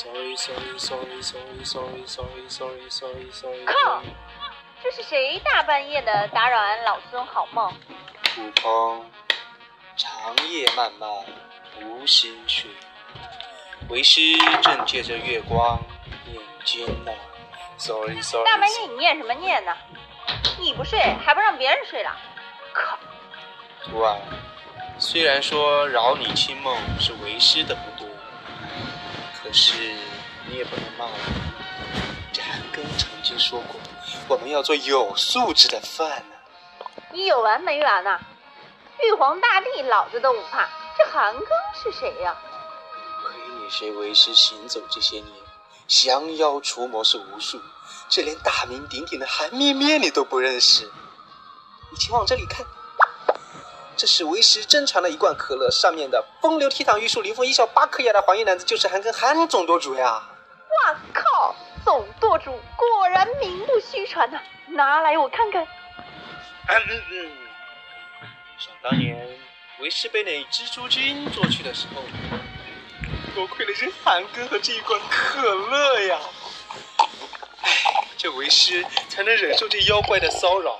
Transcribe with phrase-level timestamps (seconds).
[0.00, 3.64] Sorry sorry sorry sorry sorry sorry sorry sorry sorry。
[3.66, 4.02] 靠！
[4.82, 7.70] 这是谁大半夜的打扰俺老孙好梦？
[8.38, 9.04] 悟空，
[9.98, 11.06] 长夜漫漫
[11.82, 12.70] 无心睡，
[13.90, 14.22] 为师
[14.62, 15.78] 正借着月光
[16.24, 17.12] 念经呢。
[17.76, 18.46] Sorry sorry。
[18.46, 19.76] 大半夜你念什么念呢？
[20.58, 22.16] 你不睡还不让别人睡了？
[22.72, 22.98] 靠！
[23.84, 24.16] 徒儿，
[24.98, 27.99] 虽然说扰你清梦是为师的不，
[29.50, 29.74] 可是
[30.46, 31.12] 你也不能骂我。
[32.32, 33.80] 这韩庚曾经说过，
[34.28, 36.36] 我们要做有素质的饭呢。
[37.12, 38.20] 你有完没完呐？
[39.02, 42.36] 玉皇大帝老子都不怕，这韩庚是谁呀？
[43.24, 45.26] 亏你随为师行走这些年，
[45.88, 47.60] 降妖除魔是无数，
[48.08, 50.88] 这连大名鼎鼎的韩咩咩你都不认识。
[51.90, 52.64] 你请往这里看。
[54.00, 60.22] 这是为师珍藏的一罐可乐，上面的风流倜傥、玉树临风、一笑八颗牙的黄衣男子就是韩庚韩总舵主呀！
[60.86, 64.40] 哇靠，总舵主果然名不虚传呐！
[64.68, 65.62] 拿来我看看。
[65.62, 67.30] 嗯嗯嗯。
[68.58, 69.38] 想当年
[69.80, 72.00] 为师被那蜘蛛精捉去的时候，
[73.34, 76.18] 多亏了这韩庚和这一罐可乐呀！
[77.60, 77.70] 唉，
[78.16, 80.78] 这为师才能忍受这妖怪的骚扰，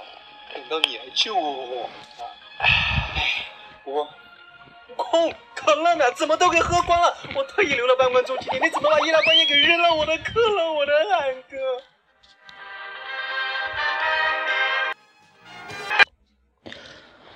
[0.55, 1.91] 等到你来救我。
[2.58, 3.09] 唉，
[3.91, 6.05] 我悟空，可乐呢？
[6.14, 7.12] 怎么都给喝光了？
[7.34, 9.92] 我特意留了半罐充气点，你怎么把易拉罐也给扔了？
[9.92, 11.56] 我的可乐，我的韩哥。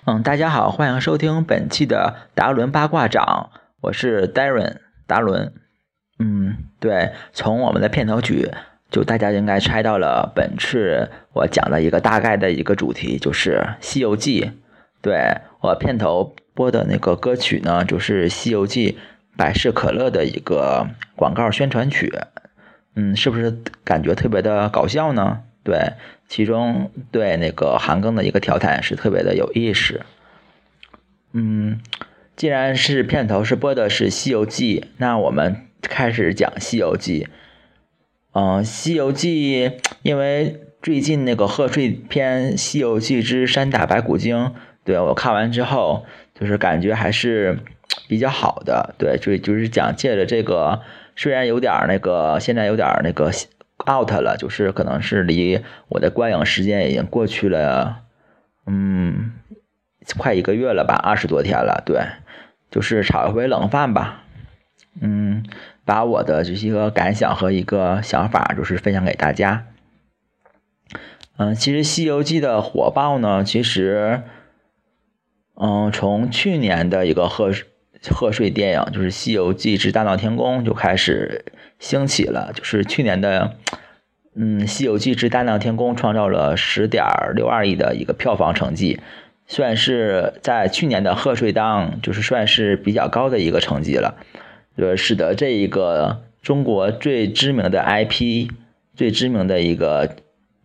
[0.05, 4.77] 嗯，大家好，欢迎收听本期的达伦八卦掌，我是 Darren
[5.09, 5.53] 达伦。
[6.21, 8.53] 嗯，对，从我们的片头曲，
[8.93, 14.43] 就大家应该猜到了，本次我讲的一个大概的一个主题就是《西游记》。
[15.03, 18.93] 对我片头播的那个歌曲呢，就是《西游记》
[19.37, 22.13] 百事可乐的一个广告宣传曲。
[22.95, 25.43] 嗯，是不是感觉特别的搞笑呢？
[25.65, 25.95] 对，
[26.29, 30.03] 其中对那个韩庚的一个调侃是特别的有意思。
[31.33, 31.81] 嗯，
[32.37, 37.25] 既然是片头是播的是《西游记》，那我们开始讲《西游记》。
[38.33, 39.69] 嗯，《西游记》
[40.03, 44.37] 因为最近那个贺岁片《西游记之三打白骨精》。
[44.85, 46.05] 对我看完之后，
[46.39, 47.59] 就是感觉还是
[48.09, 48.95] 比较好的。
[48.99, 50.83] 对，就就是讲借着这个，
[51.15, 53.31] 虽然有点那个，现在有点那个
[53.89, 58.03] out 了，就是可能是离我的观影时间已经过去了，
[58.67, 59.33] 嗯，
[60.19, 61.83] 快一个月了吧，二十多天了。
[61.87, 62.03] 对，
[62.71, 64.25] 就是炒一回冷饭吧，
[65.01, 65.45] 嗯，
[65.85, 69.67] 把我的这些个感想和一个想法，就是分享给大家。
[71.37, 74.23] 嗯，其实《西游记》的火爆呢，其实。
[75.57, 77.53] 嗯，从去年的一个贺
[78.11, 81.45] 贺岁电影，就是《西游记之大闹天宫》就开始
[81.79, 82.53] 兴起了。
[82.53, 83.57] 就是去年的，
[84.35, 87.05] 嗯，《西游记之大闹天宫》创造了十点
[87.37, 88.99] 六二亿的一个票房成绩，
[89.47, 94.17] 算是在去年的贺岁档，就是算是比较高的一个成绩了。
[94.75, 98.51] 呃，使得这一个中国最知名的 IP，
[98.97, 100.17] 最知名的一个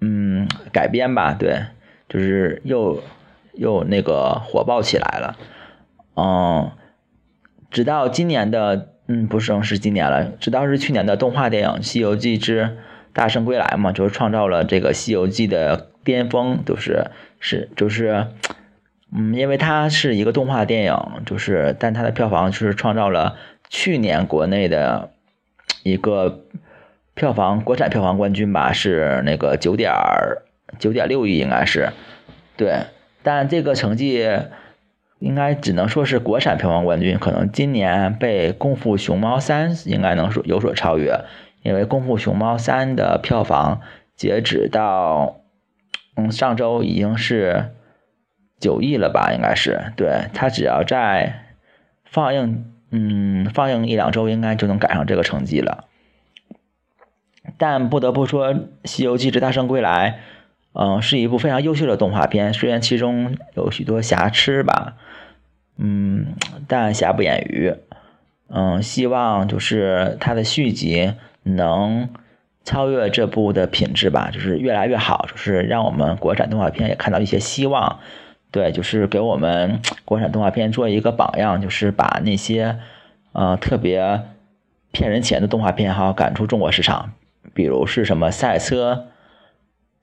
[0.02, 1.66] 嗯改编吧，对，
[2.10, 3.04] 就是又。
[3.60, 5.38] 又那个火爆起来了，
[6.16, 6.72] 嗯，
[7.70, 12.78] 直到今年的，嗯，不是，是今年了，直到是去年的动画电影《西游记之
[13.12, 17.08] 大圣归来》嘛，就是创造了这个《西游记》的巅峰，就是
[17.42, 18.28] 是就是，
[19.14, 20.96] 嗯，因为它是一个动画电影，
[21.26, 23.36] 就是但它的票房是创造了
[23.68, 25.10] 去年国内的
[25.84, 26.46] 一个
[27.14, 29.92] 票房国产票房冠军吧，是那个九点
[30.80, 31.90] 九点六亿，应该是，
[32.56, 32.86] 对。
[33.22, 34.26] 但这个成绩
[35.20, 41.26] 应该只能说是国产票房冠军，可能今年被《功夫熊猫三》应该能说有所超越，
[41.62, 43.82] 因为《功夫熊猫三》的票房
[44.16, 45.42] 截止到
[46.16, 47.72] 嗯上周已经是
[48.60, 51.44] 九亿了吧，应该是对它只要在
[52.06, 55.84] 放映嗯放映一两周，应该就能赶上这个成绩了。
[57.58, 58.54] 但不得不说，
[58.86, 60.12] 《西游记之大圣归来》。
[60.74, 64.94] 嗯，是一部非常优秀的动画片，虽然其中有许多瑕疵吧，
[65.78, 66.36] 嗯，
[66.68, 67.76] 但瑕不掩瑜。
[68.48, 71.14] 嗯，希望就是它的续集
[71.44, 72.10] 能
[72.64, 78.00] 超越这部的品质吧，就是越来越好，就是让我们国产动画片也看到一些希望。
[78.52, 82.80] 对，就是给我们国产动画片做一个榜样，就是把那些
[83.34, 84.22] 呃特别
[84.92, 87.14] 骗人钱的动画片哈赶出中国市场，
[87.54, 89.08] 比如是什么赛车。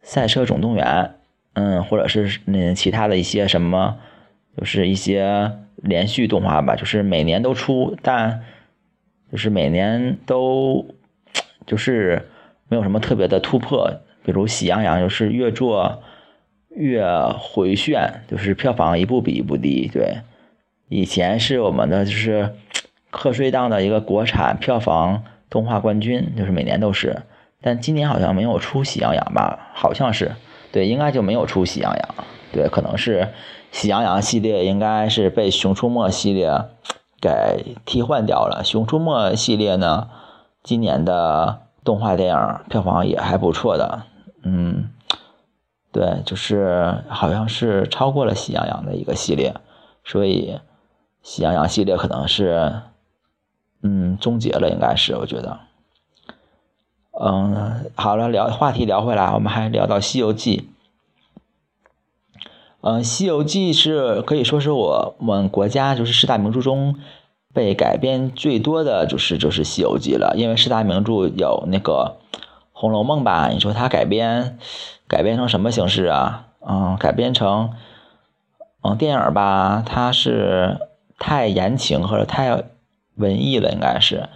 [0.07, 1.17] 赛车总动员，
[1.55, 3.99] 嗯，或者是那其他的一些什么，
[4.57, 8.43] 就是一些连续动画吧，就是每年都出，但
[9.33, 10.95] 就是每年都
[11.67, 12.29] 就是
[12.69, 13.91] 没有什么特别的突破，
[14.25, 16.01] 比如《喜羊羊》就是越做
[16.69, 17.05] 越
[17.37, 19.91] 回旋，就是票房一部比一部低。
[19.93, 20.19] 对，
[20.89, 22.55] 以前是我们的就是
[23.11, 27.23] 课税档的一个国产票房动画冠军，就是每年都是，
[27.67, 29.59] 但今年好像没有出《喜羊羊》吧？
[29.75, 30.37] 好像是，
[30.71, 32.15] 对，应该就没有出《喜羊羊》。
[32.53, 33.23] 对，可能是
[33.73, 36.49] 《喜羊羊》系列应该是被《熊出没》系列
[37.21, 38.61] 给替换掉了。
[38.65, 40.09] 《熊出没》系列呢，
[40.63, 44.05] 今年的动画电影票房也还不错的，
[44.45, 44.91] 嗯，
[45.91, 49.53] 对，就是好像是超过了《喜羊羊》的一个系列，
[50.05, 50.53] 所以
[51.21, 52.75] 《喜羊羊》系列可能是，
[53.83, 55.59] 嗯，终结了，应该是，我觉得。
[57.19, 60.69] 嗯，好了，聊话题聊回来，我们还聊到《西游记》。
[62.83, 66.97] 嗯，《西游记》是可以说是我们国家就是四大名著中
[67.55, 72.19] 被改编最多的就是就是《西游记》了，因为四大名著有那个
[72.73, 73.49] 《红楼梦》吧？
[73.49, 74.59] 你说它改编
[75.09, 76.49] 改编成什么形式啊？
[76.61, 77.73] 嗯，改编成
[78.83, 79.83] 嗯电影吧？
[79.87, 80.79] 它是
[81.19, 82.65] 太言情或者太
[83.15, 84.29] 文艺了，应该是。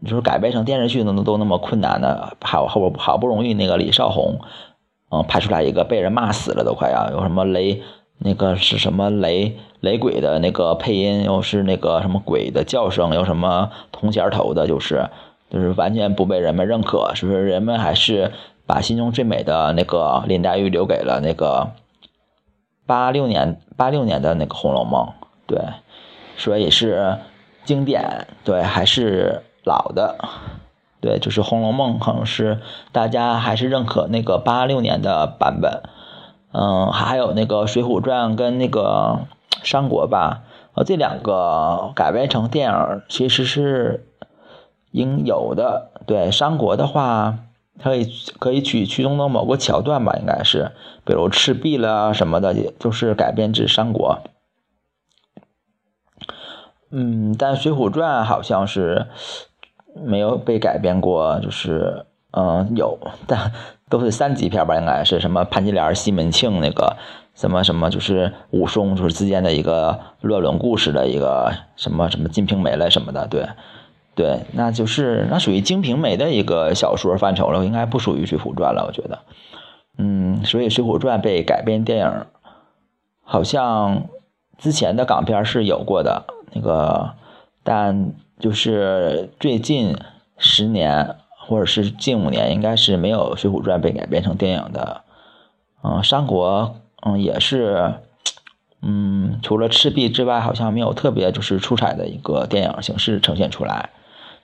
[0.00, 4.38] 你说改编成电视剧都都那么困难的，好好好不容易那个李少红。
[5.14, 7.82] 嗯，拍出来一个被人骂死了都快要，有什么雷
[8.16, 15.10] 那个是什么雷雷鬼的那个配音，又是那个什么鬼的叫声，有什么铜钱头的，就是
[15.50, 17.44] 就是完全不被人们认可，是不是？
[17.44, 18.32] 人们还是
[18.66, 21.72] 把心中最美的那个林黛玉留给了那个
[22.86, 25.04] 八六年八六年的那个《红楼梦》，
[25.46, 25.58] 对，
[26.38, 27.18] 所以是
[27.66, 30.16] 经典，对，还是老的。
[31.00, 32.60] 对，就是《红楼梦》，可能是
[32.92, 35.82] 大家还是认可那个八六年的版本，
[36.52, 39.26] 嗯，还有那个《水浒传》跟那个
[39.68, 40.42] 《三国》吧，
[40.74, 44.06] 呃，这两个改编成电影其实是
[44.92, 45.90] 应有的。
[46.06, 47.38] 对，《三国》的话，
[47.82, 48.06] 可以
[48.38, 50.70] 可以取其中的某个桥段吧，应该是，
[51.04, 54.20] 比如赤壁了什么的，也就是改编自《三国》。
[56.92, 59.08] 嗯，但《水浒传》好像是。
[59.94, 63.52] 没有被改编过，就是嗯有，但
[63.88, 66.96] 都是三级片吧，应该是什么潘金莲、西门庆那个
[67.34, 73.46] 什么什么，就是武松就是之间的一个乱伦故事的一个什么什么《金瓶梅》了什么的，对
[74.14, 79.18] 对，那就是那属于《金瓶梅》的一个小说范畴了，应该不属于《水浒传》了，我觉得，
[79.98, 82.26] 嗯，所以《水浒传》被改编电影，
[83.22, 84.04] 好像
[84.56, 86.24] 之前的港片是有过的
[86.54, 87.10] 那个，
[87.62, 88.12] 但。
[88.42, 89.96] 就是最近
[90.36, 91.14] 十年，
[91.46, 95.02] 或者是近五年，应该是没有《水浒传》被改编成电影的。
[95.84, 96.74] 嗯，《三国》
[97.08, 97.94] 嗯也是，
[98.80, 103.90] 嗯，除了赤壁之外，好像没有特别就是出彩的一个电影形式呈现出来。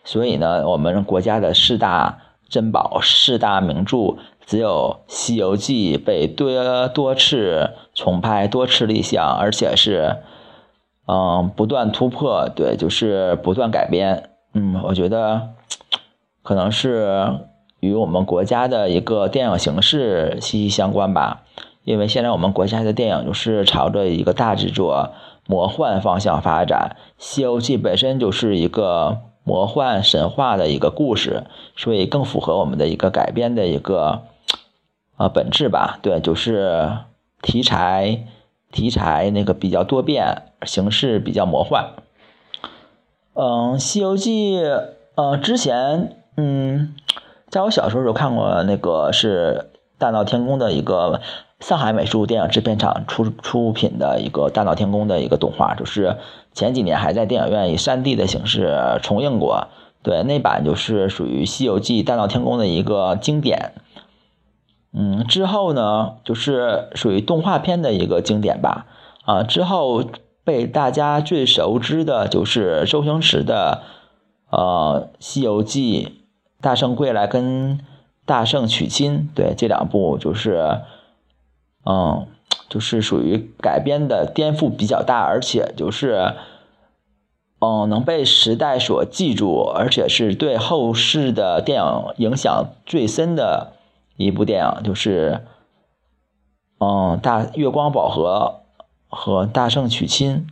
[0.05, 4.17] 所以呢，我们国家的四大珍宝、四大名著，
[4.47, 10.19] 只有《西游记》被多多次重拍、多次立项，而且是。
[11.11, 14.29] 嗯，不断突破，对，就是不断改编。
[14.53, 15.55] 嗯，我觉得
[16.43, 17.33] 可能是
[17.81, 21.45] 与我们国家的一个电影形式息息相关吧。
[21.85, 25.13] 因为现在我们国家的电影就是朝着一个大制作、
[25.47, 31.45] 魔幻方向发展，《西游记》本身就是一个魔幻神话的一个故事，
[31.75, 34.25] 所以更符合我们的一个改编的一个
[35.17, 35.99] 呃本质吧。
[36.03, 36.99] 对，就是
[37.41, 38.27] 题材。
[38.71, 41.91] 题材那个比较多变，形式比较魔幻。
[43.35, 44.59] 嗯，《西游记》
[45.15, 46.95] 呃，之前嗯，
[47.49, 51.21] 在我小时候时候看过那个是大闹天宫的一个
[51.61, 56.17] 上海美术电影制片厂出出品的一个大闹天宫的一个动画，就是
[56.53, 59.69] 前几年还在电影院以 3D 的形式重映过。
[60.03, 63.73] 对，那版就是属于《西游记》大闹天宫的一个经典。
[64.91, 68.87] 嗯，之后呢，就是属于动画片的一个经典吧。
[69.25, 70.03] 啊，之后
[70.43, 73.83] 被大家最熟知的就是周星驰的
[74.49, 76.05] 呃《西游记》
[76.63, 77.79] 《大圣归来》跟
[78.25, 80.81] 《大圣娶亲》，对这两部就是，
[81.85, 82.27] 嗯，
[82.71, 86.33] 就是属于改编的颠覆比较大，而且就是，
[87.61, 93.75] 嗯，能被时代所记住，而且是对后世的电影影响最深的。
[94.19, 95.47] 一部电影就是，
[96.79, 98.61] 嗯，大月光宝盒
[99.09, 100.47] 和大圣娶亲，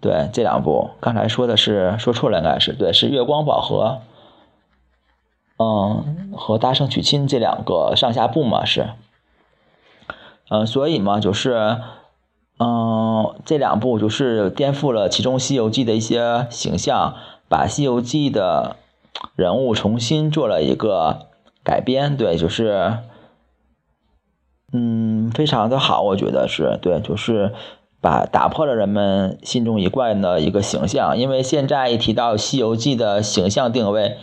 [0.00, 4.00] 对这两部，刚才说的是说错了，应该是对，是月光宝盒，
[5.58, 8.90] 嗯，和大圣娶亲这两个上下部嘛是，
[10.48, 11.78] 嗯，所以嘛就是，
[12.58, 17.14] 嗯，这两部就是颠覆了其中《西游记》的一些形象，
[17.48, 18.76] 把《西游记》的。
[19.34, 21.26] 人物重新做了一个
[21.64, 22.98] 改编，对，就是
[24.72, 27.52] 嗯，非常的好，我觉得是对，就是
[28.00, 34.18] 把打破了人们心中一贯的一个形象，因为现在一提到《西游记》的形象定位，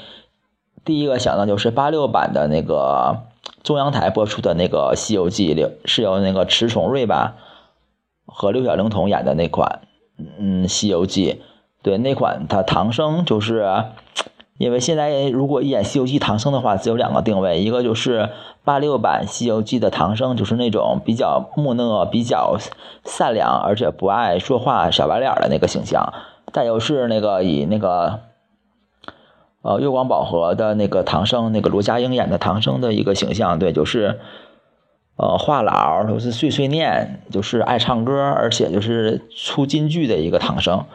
[0.84, 3.24] 第一个想到就是八六版的那个
[3.64, 5.54] 中央台播出的那个《西游记》，
[5.86, 7.36] 是由那个迟重瑞吧
[8.26, 9.82] 和六小龄童演的那款，
[10.18, 11.34] 嗯，《西游记》。
[11.82, 13.84] 对那款，他唐僧就是，
[14.58, 18.30] 因为现在如果演《西游记》唐僧的话，只有两个定位，一个就是
[18.64, 22.58] 八六版《西游记》的唐僧，就是那种比较木讷、比较
[23.04, 26.14] 善良，而且不爱说话、小白脸的那个形象；
[26.54, 28.22] 再就是那个以那个，
[29.62, 34.22] 呃，月光宝盒的那个唐僧，那个罗家英演的唐僧的一个形象，对，就是，
[35.18, 40.86] 呃，话痨，都是碎碎念，就是爱唱歌，而且就是出金句的一个唐僧。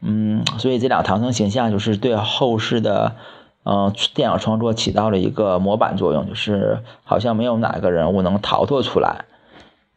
[0.00, 3.16] 嗯，所以这两唐僧形象就是对后世的，
[3.64, 9.24] 呃，电影创作起到了一个模板作用，就是好像没有哪个人物能逃脱出来。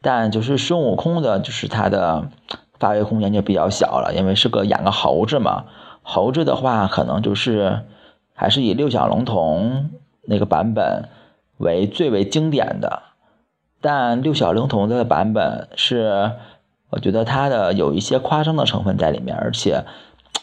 [0.01, 2.29] 但就是孙悟空的，就是他的
[2.79, 5.65] 发挥空间就比较小了，因为是个演个猴子嘛。
[6.01, 7.81] 猴子的话，可能就是
[8.33, 9.91] 还是以六小龄童
[10.23, 11.09] 那个版本
[11.59, 13.03] 为最为经典的。
[13.79, 16.31] 但六小龄童的版本是。
[16.91, 19.85] 我觉得他的有一些夸张的成分在里面，而且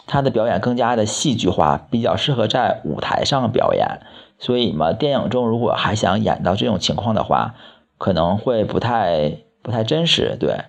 [0.06, 4.00] 他的表演更加的戏剧化，比较适合在舞台上表演。
[4.38, 7.54] 所以嘛，电影中如果还想演到这种情况的话，
[7.98, 10.36] 可能会不太不太真实。
[10.40, 10.60] 对，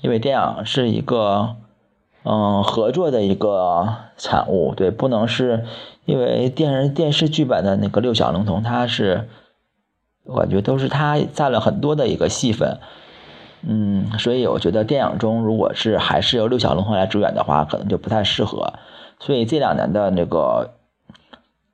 [0.00, 1.56] 因为电影是一个
[2.24, 5.64] 嗯合作的一个产物，对，不能是
[6.06, 9.28] 因为电视电视剧版的那个六小龄童，他是
[10.24, 12.78] 我感觉都是他占了很多的一个戏份。
[13.62, 18.72] 嗯，所以我觉得电影中如果是还是由六小龄童来主演的话，可能就不太适合。
[19.18, 20.70] 所以这两年的那个，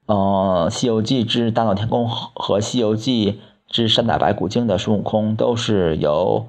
[0.07, 6.47] 嗯，《西游记之大闹天宫》和《西游记之三打白骨精》的孙悟空都是由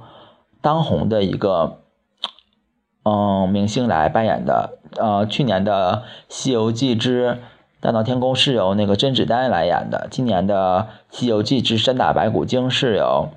[0.59, 1.81] 当红的一个
[3.03, 4.79] 嗯明星来扮演的。
[4.97, 7.37] 呃，去年的《西游记之
[7.79, 13.29] 大闹天宫》是由那个甄子丹来演的，今年的《西游记之三打白骨精》是由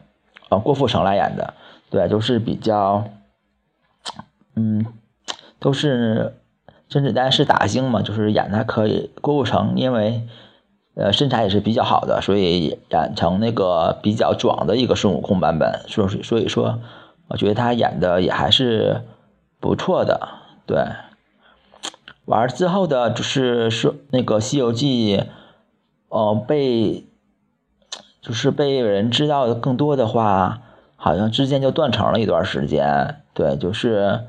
[0.49, 1.53] 呃郭富城来演的。
[1.91, 3.05] 对，都是比较，
[4.55, 4.87] 嗯，
[5.59, 6.37] 都是
[6.89, 9.11] 甄子丹是打星嘛，就是演的还可以。
[9.21, 10.23] 郭富城因为
[10.95, 15.81] 呃身材也是比较好的，所以演成那个比较壮的一个孙悟空版本。
[15.89, 16.79] 所以所以说，
[17.27, 19.03] 我觉得他演的也还是
[19.59, 20.29] 不错的。
[20.67, 20.87] 对，
[22.27, 25.17] 完之后的就是说那个《西游记》，
[26.09, 27.05] 哦，被
[28.23, 30.63] 就是被人知道的更多的话。
[31.03, 34.21] 好像之间就断层了一段时间，对，就是，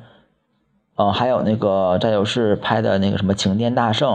[0.95, 4.09] 嗯，还有那个，再就是拍的那个什么《情天大圣》，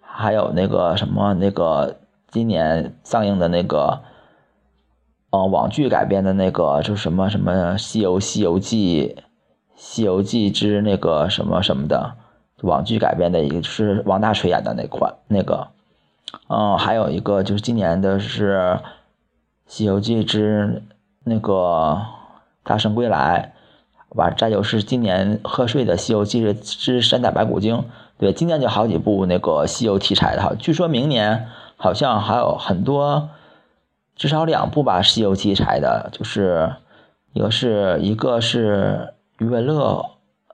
[0.00, 1.98] 还有那个什么那个
[2.32, 4.00] 今年上映的那个，
[5.30, 9.14] 嗯，网剧改编的那个，就是什么什么《西游西游记》，
[9.76, 12.14] 《西游记之那个什么什么的
[12.62, 15.68] 网剧改编的一个，是王大锤演的那款那个，
[16.48, 18.80] 嗯，还有一个就是今年的是
[19.68, 20.82] 《西游记之》。
[21.24, 22.02] 那个
[22.62, 23.54] 大圣归来，
[24.10, 27.76] 完再就是今年贺岁的《西游记之三打白骨精》，
[28.18, 30.52] 对，今年就好几部那个西游题材的哈。
[30.58, 33.30] 据说明年好像还有很多，
[34.16, 36.74] 至少两部吧西游题材的，就是
[37.32, 40.10] 一个是一个是余文乐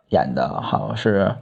[0.08, 1.34] 演的，好像是，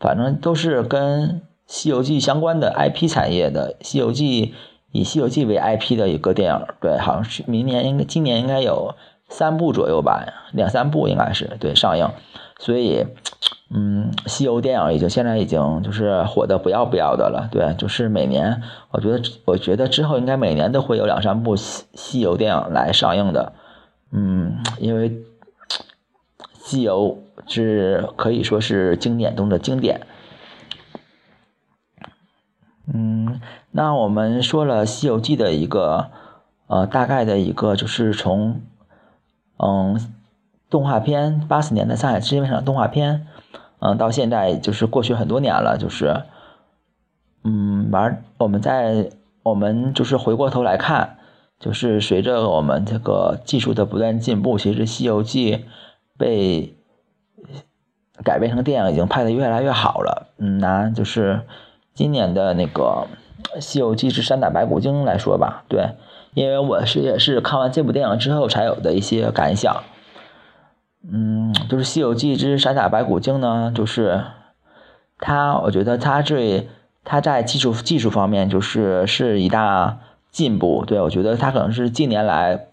[0.00, 4.54] 反正都是跟西游记相关的 IP 产业的西游记。
[4.92, 8.94] 以《西游记》为 IP 的一个电影，对，好像是明年应该今年应该有
[9.28, 12.08] 三部左右吧，两三部应该是对上映，
[12.58, 13.06] 所以，
[13.74, 23.52] 嗯，西游电影已经现在已经就是火的不要不要的了，对，就是每年我觉得我觉得之后应该每年都会有两三部西西游电影来上映的，
[24.12, 25.10] 嗯，因为
[26.62, 30.02] 西游是可以说是经典中的经典。
[32.92, 36.10] 嗯，那我们说了《西游记》的一个
[36.66, 38.60] 呃大概的一个，就是从
[39.56, 40.00] 嗯
[40.68, 43.28] 动画片八四年的上海世界上动画片，
[43.78, 46.24] 嗯到现在就是过去很多年了，就是
[47.44, 49.10] 嗯玩我们在
[49.44, 51.18] 我们就是回过头来看，
[51.60, 55.56] 就是随着我们这个技术的不断进步，其实《西游记》
[56.18, 56.74] 被
[58.24, 60.32] 改编成电影已经拍的越来越好了。
[60.38, 61.42] 嗯，那就是。
[61.94, 63.06] 今年的那个
[63.60, 65.90] 《西游记之三打白骨精》来说吧，对，
[66.34, 69.82] 因为我是也是看完这部电影之后才有的一些感想。
[71.10, 74.22] 嗯，就是《西游记之三打白骨精》呢，就是
[75.18, 76.68] 它，我觉得它最
[77.04, 79.98] 他在技术技术方面就是是一大
[80.30, 80.84] 进步。
[80.86, 82.68] 对我觉得他可能是近年来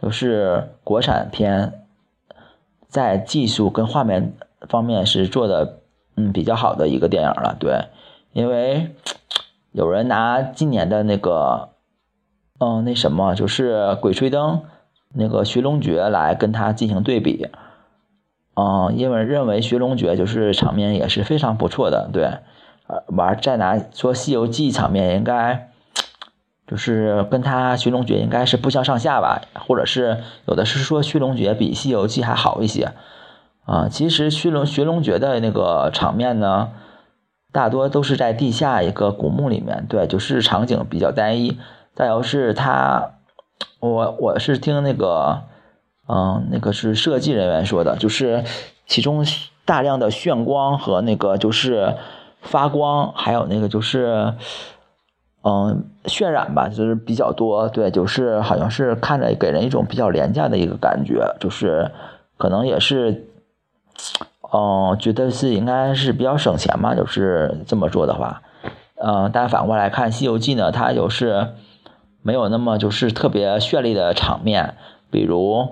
[0.00, 1.84] 就是国产片
[2.88, 4.32] 在技术跟画面
[4.68, 5.80] 方面是做的
[6.16, 7.54] 嗯比较好的一个电影了。
[7.60, 7.84] 对，
[8.36, 8.94] 因为
[9.72, 11.70] 有人拿今年的那个
[12.58, 14.58] 嗯那什么就是《鬼吹灯》
[15.14, 17.48] 那个《寻龙诀》来跟他进行对比。
[18.54, 22.24] 嗯，因为认为《寻龙诀》就是场面也是非常不错的，对，
[22.88, 25.70] 呃，完再拿说《西游记》场面应该，
[26.66, 32.92] 就是跟他《寻龙诀》应该是不相上下吧，或者是有的是说《寻龙诀》比《西游记》还好一些，
[33.64, 36.70] 啊，其实《寻龙寻龙诀》的那个场面呢，
[37.56, 41.56] 大多都是在地下一个古墓里面，对，就是场景比较单一，
[41.94, 43.12] 再有是他，
[43.80, 45.44] 我我是听那个。
[46.08, 48.44] 嗯，那个是设计人员说的，就是
[48.86, 49.26] 其中
[49.64, 51.96] 大量的炫光和那个就是
[52.42, 54.32] 发光，还有那个就是
[55.42, 57.68] 嗯渲染吧，就是比较多。
[57.68, 61.90] 对，就是好像是看着给人一种比较廉价的一个感觉，就是
[62.36, 63.26] 可能也是
[64.52, 68.42] 嗯觉得是应该是比较省钱嘛，就是这么做的话。
[68.94, 71.48] 嗯，但反过来看《西游记》呢，它就是
[72.22, 74.74] 没有那么就是特别绚丽的场面，
[75.10, 75.70] 比如。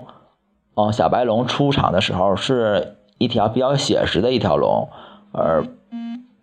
[0.77, 4.89] 哦，小白龙出场的时候是一条比较写实的一条龙，
[5.31, 5.65] 而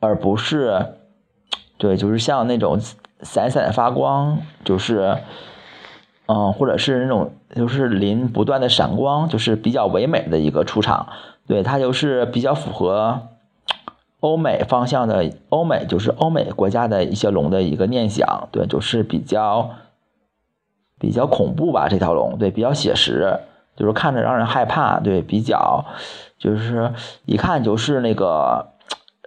[0.01, 0.87] 而不是，
[1.77, 2.81] 对，就是像那种
[3.21, 5.19] 闪闪发光，就是，
[6.29, 11.07] 嗯，或者是那种就是鳞不断的闪光，就是比较唯美的一个出场。
[11.47, 13.21] 对，它就是比较符合
[14.21, 18.49] 欧美方向的欧美，就是欧美国家的一些龙的一个念想。
[18.53, 19.71] 对，就是比较
[20.99, 23.41] 比较恐怖吧，这条龙，对，比较写实。
[23.75, 25.87] 就是看着让人害怕，对，比较，
[26.39, 26.93] 就是
[27.25, 28.69] 一看就是那个，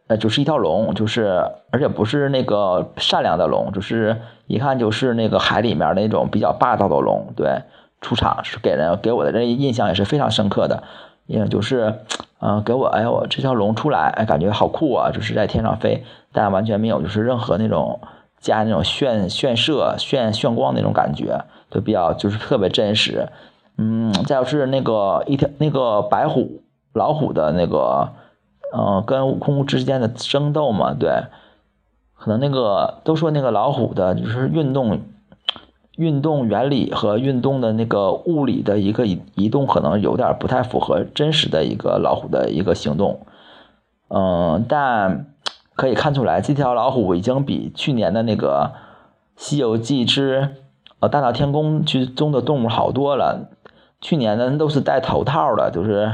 [0.06, 7.64] 呃，就是一条龙，就是而且不是那个善良的龙，就是一看就是那个海里面那种比较霸道的龙，对，
[8.02, 10.84] 出场是给人给我的这印象也是非常深刻的，
[11.26, 12.02] 也就是，
[12.40, 18.00] 嗯，给我，哎呦，这条龙出来，哎，感觉好酷啊，就是在天上飞，但完全没有就是任何那种
[18.40, 23.30] 加那种炫炫射、炫炫光那种感觉，就比较就是特别真实。
[23.78, 26.62] 嗯，再就是那个一条那个白虎
[26.94, 28.10] 老虎的那个，
[28.74, 31.24] 嗯，跟悟空之间的争斗嘛，对，
[32.14, 35.02] 可能那个都说那个老虎的就是运动
[35.96, 43.22] 运动原理和运动的那个物理的一个移动，可能有点不太符合真实的一个老虎的一个行动，
[44.10, 45.28] 嗯，但
[45.76, 48.72] 可以看出来，这条老虎已经比去年的那个
[49.36, 50.50] 《西游记之
[51.00, 53.50] 呃大闹天宫》之中的动物好多了。
[54.02, 56.12] 去年的都是戴头套的，就是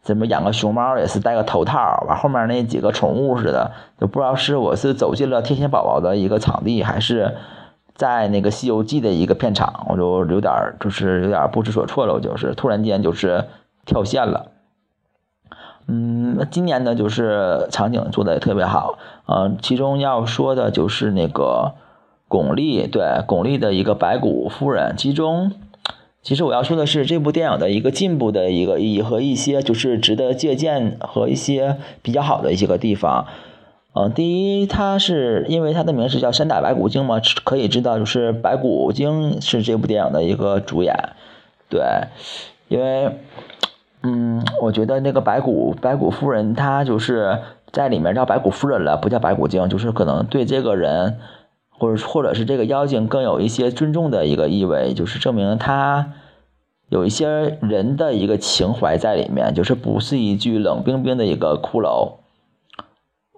[0.00, 7.36] 怎么养个熊猫也是戴个头套，完后面那几个宠物似的，就不知道是我是走进了天线宝宝的一个场地，还是
[7.98, 13.44] 在那个《西游记》的一个片场，我就有点就是有点不知所措了，我就是突然间就是
[13.84, 14.52] 跳线了。
[15.88, 21.74] 嗯，那今年呢就是场景做的也特别好，嗯，其中要说的就是那个
[22.28, 25.52] 巩俐，对巩俐的一个白骨夫人，其中。
[26.20, 33.26] 其实我要说的是这部电影的一个进步的一个意义和一些就是值得借鉴和一些比较好的一些个地方。
[33.98, 40.94] 嗯，第一，它是因为它的名字叫《山打白骨精》嘛，可以知道就是白骨精是这部电影的一个主演。
[41.68, 41.82] 对，
[42.68, 43.18] 因为，
[44.04, 47.38] 嗯，我觉得那个白骨白骨夫人她就是
[47.72, 51.18] 在里面叫白骨夫人了，不叫白骨精，就是可能对这个人。
[51.80, 56.14] 或者或者是这个妖精更有一些尊重的一个意味，就是证明他
[56.88, 62.17] 有一些人的一个情怀在里面，就是不是一具冷冰冰的一个骷髅。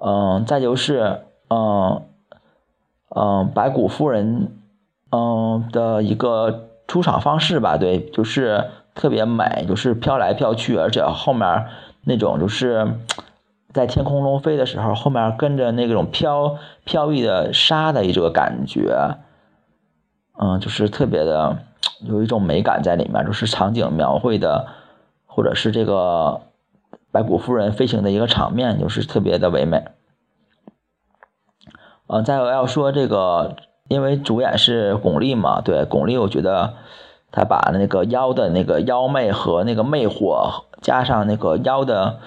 [0.01, 2.03] 嗯，再就是嗯
[3.15, 4.53] 嗯白骨夫人
[5.13, 11.67] 嗯的一个出场方式吧，对，就是特别美，就是飘来飘去，而且后面
[12.05, 12.95] 那种就是。
[13.73, 19.15] 在天空中飞的时候，后面跟着那种飘飘逸的沙的一个感觉，
[20.37, 21.57] 嗯，就是特别的
[22.01, 24.67] 有一种美感在里面，就是场景描绘的，
[25.25, 26.41] 或者是这个
[27.13, 29.85] 白骨夫人飞行的一个场面，就是特别的唯美。
[32.07, 33.57] 嗯，再有要说这个，
[33.89, 36.75] 因为主演是巩俐嘛，对，巩俐，我觉得
[37.31, 42.21] 她把那个妖的那个妖媚和那个魅惑，加上那个妖的。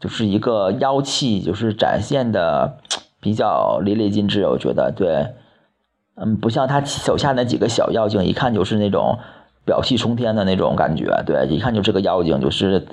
[0.00, 2.78] 就是一个妖气，就是展现的
[3.18, 5.34] 比较淋漓尽致，我觉得对，
[6.14, 9.18] 嗯，不像她手下那几个小妖精，一看就是那种
[9.64, 12.86] 表气冲天的那种感觉，对，一看就是个妖精，就是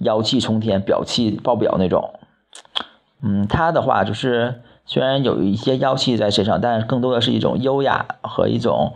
[0.00, 2.12] 妖气冲天、表气爆表那种。
[3.22, 8.94] 嗯，他的话就是虽然有一些妖气在身上，但更多的是一种优雅和一种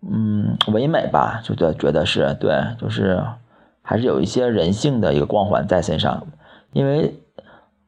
[0.00, 3.22] 嗯唯美吧，就觉觉得是对，就是
[3.80, 6.26] 还是有一些人性的一个光环在身上，
[6.72, 7.14] 因为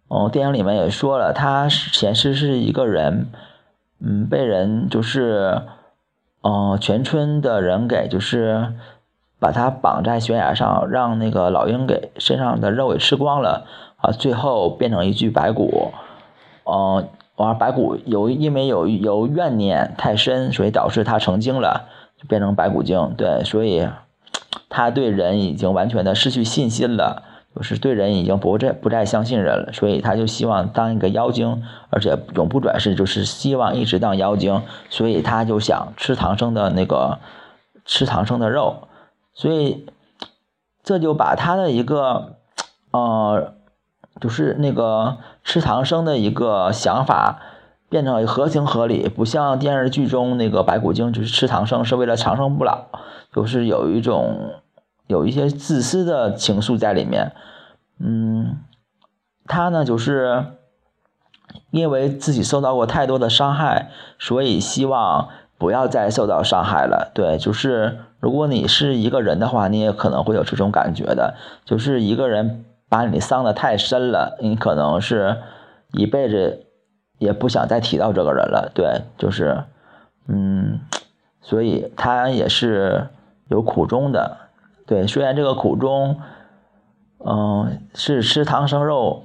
[0.06, 3.26] 哦，电影里面也说了，他前世是一个人，
[4.00, 5.62] 嗯，被人就是
[6.42, 8.72] 嗯全村的人给就是
[9.44, 13.66] 把他绑在悬崖上，让那个老鹰给身上的肉给吃光了
[13.98, 15.92] 啊，最后变成一具白骨。
[16.64, 23.12] 嗯，完白骨由因为有有怨念太深，所以导致他成精了，就变成白骨精。
[23.18, 23.86] 对，所以
[24.70, 27.22] 他对人已经完全的失去信心了，
[27.54, 29.74] 就是对人已经不再不再相信人了。
[29.74, 34.62] 所以他就希望当一个妖精，而且永不转世，就是希望一直当妖精。
[34.88, 37.18] 所以他就想吃唐僧的那个
[37.84, 38.88] 吃唐僧的肉，
[39.34, 39.86] 所以
[40.82, 42.36] 这就把他的一个
[42.92, 43.54] 呃。
[44.20, 47.40] 就是那个吃唐僧的一个想法，
[47.88, 52.84] 变成合情合理，不像电视剧中那个白骨精，就是吃唐僧是为了长生不老，
[53.32, 54.52] 就是有一种
[55.08, 57.32] 有一些自私的情愫在里面。
[57.98, 58.60] 嗯，
[59.46, 60.44] 他呢，就是
[61.72, 67.10] 因为自己受到过太多的伤害，所以希望不要再受到伤害了。
[67.14, 72.64] 对，就是如果你是一个人的话，你也可能会有这种感觉的，就是一个人。
[72.86, 75.38] 把你伤的太深了，你可能是
[75.94, 76.66] 一辈子
[77.18, 78.70] 也不想再提到这个人了。
[78.72, 79.64] 对，就是，
[80.28, 80.78] 嗯，
[81.40, 83.08] 所以他也是
[83.48, 84.36] 有苦衷的。
[84.86, 86.20] 对，虽然这个苦衷，
[87.26, 89.24] 嗯，是吃唐僧肉，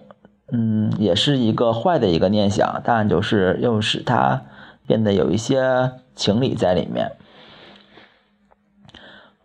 [0.52, 4.42] 嗯，也是一个坏的一个念想，但就是又使他
[4.88, 7.14] 变得有一些情理在里面。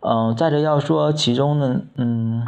[0.01, 2.45] 嗯，再者要说其中呢，嗯。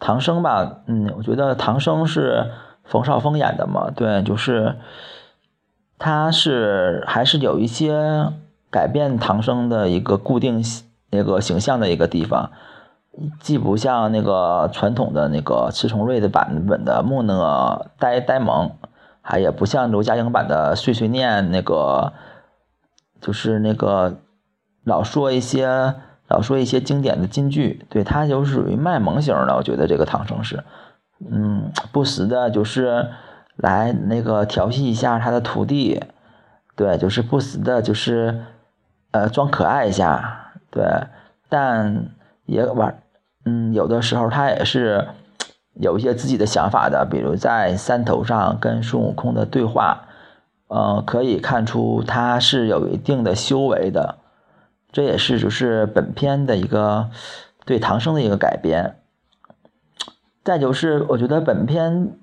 [0.00, 2.52] 唐僧吧，嗯，我觉得唐僧是
[2.84, 4.76] 冯绍峰演的嘛，对，就是
[5.98, 8.30] 他是还是有一些
[8.70, 10.62] 改变唐僧的一个固定
[11.10, 12.52] 那个形象的一个地方，
[13.40, 18.70] 既不像那个传统的那个迟重瑞的版本的木讷呆呆萌，
[19.20, 22.12] 还也不像刘嘉玲版的碎碎念那个，
[23.20, 24.18] 就是那个
[24.84, 25.94] 老说一些。
[26.30, 29.56] 老说一些经典的金句，对他就属于卖萌型的。
[29.56, 30.62] 我觉得这个唐僧是，
[31.26, 33.08] 嗯，不时的就是
[33.56, 36.02] 来那个调戏一下他的徒弟，
[36.76, 38.44] 对，就是不时的，就是
[39.12, 40.84] 呃装可爱一下，对，
[41.48, 42.10] 但
[42.44, 43.00] 也玩，
[43.46, 45.08] 嗯，有的时候他也是
[45.80, 50.07] 有一些自己的想法的，比如在山头上跟孙悟空的对话，
[50.68, 54.18] 呃，可以看出他是有一定的修为的。
[54.90, 57.10] 这也是就是本片的一个
[57.66, 58.96] 对唐僧的一个改编。
[60.42, 62.16] 再就是，我觉得本片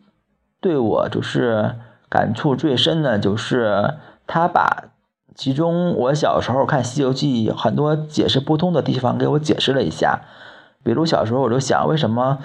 [0.60, 1.75] 对我就是
[2.10, 3.93] 感触最深的，就是
[4.25, 4.86] 他把
[5.36, 10.21] 其中我小时候看《西游记》很多解释不通的地方给我解释了一下。
[10.84, 12.39] 比如小时候我就想，为什么，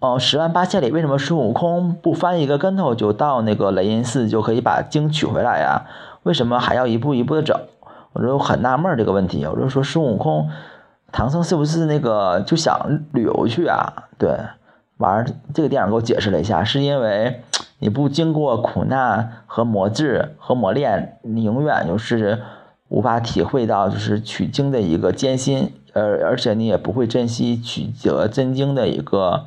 [0.00, 5.84] 哦，十万八千里为什么孙悟空不翻一个跟头就到那个雷音寺就可以把经取回来呀？
[6.22, 7.60] 为什么还要一步一步的走？
[8.14, 10.48] 我就很纳闷这个问题，我就说孙悟空、
[11.12, 13.92] 唐僧是不是那个就想旅游去啊？
[14.16, 14.38] 对，
[14.96, 17.42] 完儿这个电影给我解释了一下，是因为
[17.78, 22.40] 你不经过苦难和磨制和磨练，你永远就是
[22.88, 29.46] 无法体会到就是取经的一个艰辛，而而且你也不会珍惜取得真经的一个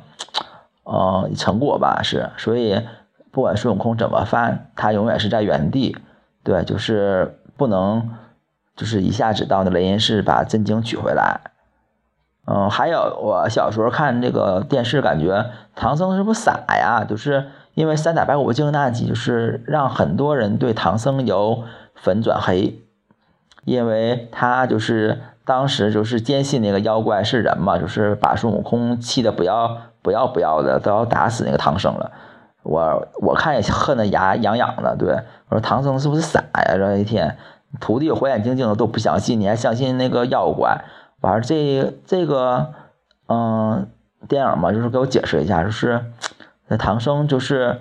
[0.84, 2.00] 呃成果吧？
[2.02, 2.80] 是，所以
[3.30, 5.96] 不管孙悟空怎么翻，他永远是在原地，
[6.42, 8.10] 对，就是不能。
[8.76, 11.42] 就是一下子到那雷音寺把真经取回来，
[12.44, 17.04] 嗯，还有我小时候看这个电视，感觉唐僧是不是傻呀？
[17.08, 21.62] 就是因为三打白骨精那集，就是让很多人对唐僧由
[21.94, 22.80] 粉转黑，
[23.64, 32.10] 因为他就是当时就是坚信那个妖怪是人嘛，就是把孙悟空气的不要不要不要的，都要打死那个唐僧了。
[32.62, 35.14] 我我看也恨得牙痒痒的，对
[35.48, 36.76] 我说唐僧是不是傻呀？
[36.76, 37.36] 这一天。
[37.80, 40.84] 徒弟火眼金睛的都不相信，你还相信那个妖怪？
[41.22, 42.72] 完这这个
[43.26, 43.88] 嗯
[44.28, 46.04] 电影嘛，就是给我解释一下，就是
[46.68, 47.80] 那唐僧就是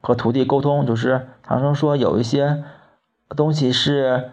[0.00, 2.64] 和徒弟沟通，就是唐僧说有一些
[3.36, 4.30] 东西是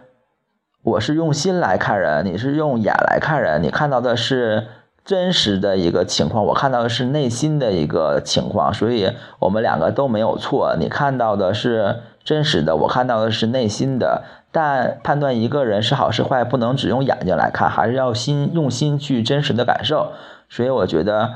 [0.83, 4.67] 我是用心来看人，你是用眼来看人，你看到的是
[5.05, 14.23] 真实的一个情况，我看到的是内心的一个情况，所以我们两个都没有错，你看到的是真实的，我看到的是内心的。
[14.51, 20.11] 但判断一个人是好是坏，不能只用眼睛来看，还是要心用心去真实的感受。
[20.49, 21.35] 所以我觉得，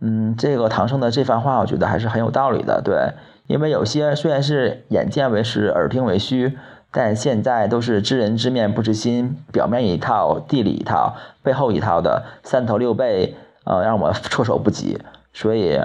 [0.00, 2.80] 嗯，这个唐僧的这番话，我觉得还是很有道理的。
[2.80, 3.12] 对，
[3.46, 6.56] 因为有些虽然是眼见为实，耳听为虚，
[6.92, 14.98] 但现在都是知人知面不知心，表面一套，地里一套，背后一套的三头六臂，呃，让我措手不及。
[15.32, 15.80] 所以，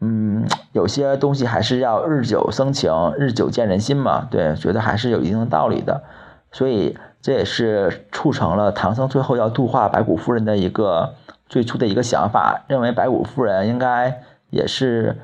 [0.00, 4.26] 嗯，有些东西还是要日久生情，日久见人心嘛。
[4.30, 6.02] 对，觉得还是有一定的道理的。
[6.50, 11.14] 所以这也是促成了唐僧最后要度化白骨夫人的一个
[11.46, 15.18] 最初的一个想法，认为白骨夫人应该也是，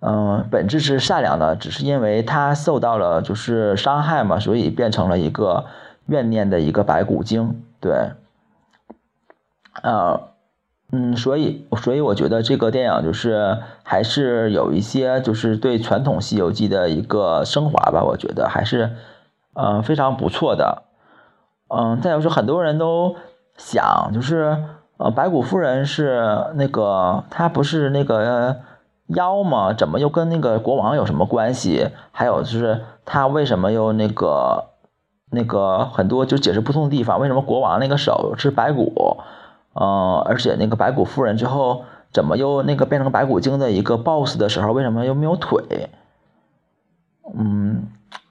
[0.00, 5.66] 嗯，本质是善良的，只是因为他受到了就是伤害嘛，所以变成了一个
[6.06, 7.62] 怨念的一个白骨精。
[7.80, 8.10] 对，
[9.82, 10.28] 呃。
[10.92, 18.90] 嗯，所以，所以我觉得这个电影就是还是有一些就是对传统《西游记》的一个升华吧，我觉得还是，
[19.54, 20.82] 嗯，非常不错的。
[21.68, 23.14] 嗯，再就是很多人都
[23.56, 24.58] 想，就是
[24.96, 28.56] 呃，白骨夫人是那个她不是那个
[29.14, 29.72] 妖嘛？
[29.72, 31.88] 怎么又跟那个国王有什么关系？
[32.12, 34.64] 还有就是他为什么又那个
[35.30, 37.20] 那个很多就解释不通的地方？
[37.20, 39.18] 为什么国王那个手是白骨？
[39.74, 45.88] 嗯，而且那个白骨夫人之后怎么又那个变成白骨精的一个 boss 的时候，为什么又没有腿？
[47.32, 47.86] 嗯，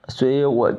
[0.09, 0.73] 所以我，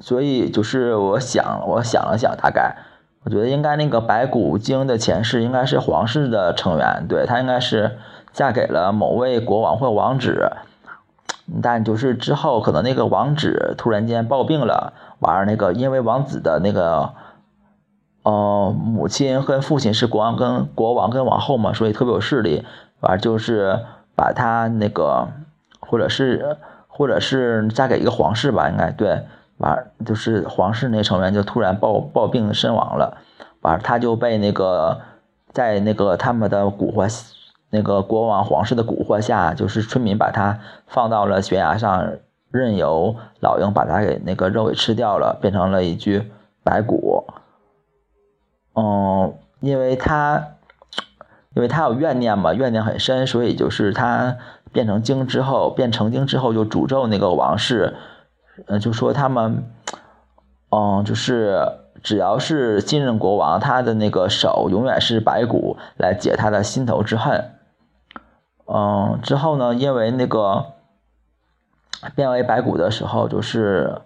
[0.00, 2.76] 所以就是我想，我想了想，大概
[3.22, 7.96] 我觉得应该那个白骨精的前世应该是皇室的成员，对她应该是
[8.36, 10.52] 嫁给了某位国王或王子，
[11.62, 17.14] 但就是之后可能那个王子突然间暴病了，完那个因为王子的那个。
[18.28, 22.64] 哦，母亲跟父亲是国王跟国王跟王后嘛，所以特别有势力。
[22.98, 23.78] 完就是
[24.16, 25.28] 把他那个，
[25.78, 26.56] 或者是
[26.88, 29.22] 或者是嫁给一个皇室吧，应该对。
[29.58, 33.18] 完就是皇室那成员就突然暴暴病身亡了，
[33.60, 35.00] 完他就被那个
[35.52, 37.08] 在那个他们的蛊惑，
[37.70, 42.12] 那个国王皇室的蛊惑下，就是村民把他放到了悬崖上，
[42.50, 46.30] 任由老鹰把他给那个肉给吃掉了，变成了一具
[46.62, 47.26] 白骨。
[48.74, 50.48] 嗯，因为他，
[51.54, 54.36] 因为他有怨念嘛，怨念很深，所以就是他
[54.72, 57.96] 变成精之后，变成精之后就诅咒那个王室，
[58.66, 59.64] 呃，就说他们，
[60.70, 61.58] 嗯，就是
[62.02, 67.55] 只要是信任国王，他的那个手永远是白骨，来解他的心头之恨。
[68.66, 70.66] 嗯，之后呢，因为那个
[72.14, 74.00] 变为白骨的时候，就是。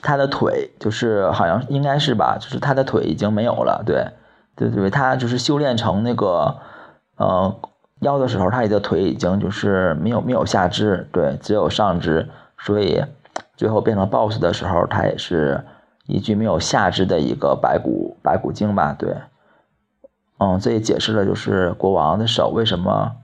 [0.00, 4.06] 他的腿就是好像应该是吧，就是他的腿已经没有了，对，
[4.54, 6.56] 对对，他就是修炼成那个
[7.16, 7.56] 呃
[8.00, 13.04] 妖的时候，他的腿已经就是没有没有下肢，对，只有上肢，所以
[13.56, 15.64] 最后变成 BOSS 的时候，他也是
[16.06, 19.16] 一具没有下肢的一个白骨白骨精吧，对，
[20.38, 23.16] 嗯，这也解释了就是国王的手为什么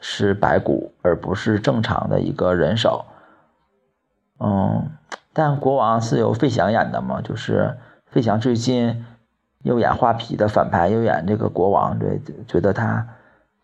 [0.00, 3.04] 是白骨而不是正常的一个人手，
[4.38, 4.90] 嗯。
[5.38, 7.20] 但国王是由费翔演的嘛？
[7.20, 9.04] 就是费翔最近
[9.64, 13.06] 又演画皮的反派，又演这个国王，对，觉得他，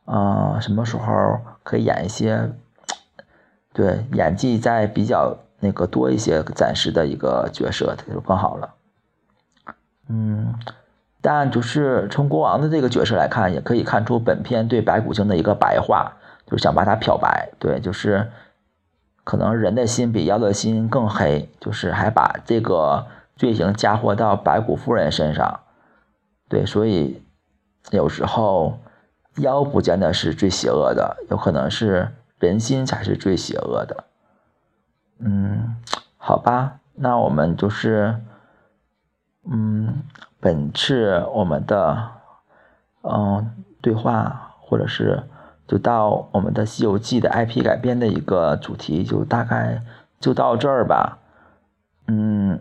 [0.05, 2.47] 呃，什么时候可以演一些，
[3.73, 8.75] 对，演技在比较那个多一些，暂时的一个角色，他就更好了。
[10.09, 10.55] 嗯，
[11.23, 16.13] 但就是从国王的这个角色来看，也可以看出本片对白骨精的一个白化，
[16.45, 18.31] 就是想把它漂白，对，就是。
[19.25, 23.07] 可能人的心比妖的心更黑，就是还把这个
[23.37, 25.61] 罪行嫁祸到白骨夫人身上，
[26.49, 27.23] 对，所以
[27.93, 28.81] 有时候
[29.37, 32.09] 妖不见得是最邪恶的，有可能是
[32.41, 34.05] 人心才是最邪恶的。
[35.21, 35.77] 嗯，
[36.17, 38.17] 好吧，那我们就是，
[39.49, 40.03] 嗯，
[40.43, 42.11] 本次我们的
[43.01, 45.23] 嗯对话或者是。
[45.65, 49.81] 就到我们的《西游记》的 IP 改编的一个主题，就大概
[50.21, 51.19] 就到这儿吧。
[52.09, 52.61] 嗯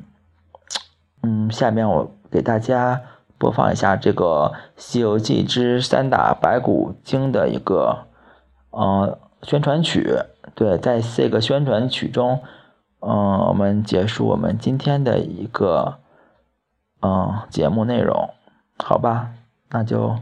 [1.21, 3.01] 嗯，下面我给大家
[3.37, 8.05] 播放一下这个《西游记之三打白骨精》的一个
[8.69, 10.15] 呃宣传曲。
[10.55, 12.39] 对，在这个宣传曲中，
[13.01, 15.95] 嗯，我们结束我们今天的一个
[17.01, 18.33] 嗯节目内容，
[18.77, 19.31] 好吧？
[19.69, 20.17] 那就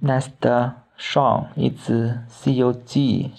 [0.00, 0.74] next。
[0.98, 1.90] song is
[2.28, 3.32] C U G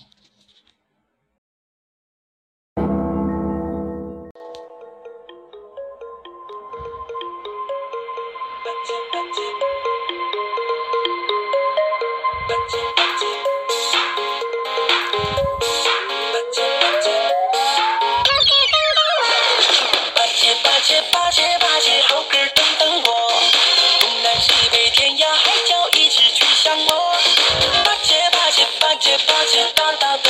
[29.71, 30.29] 记》。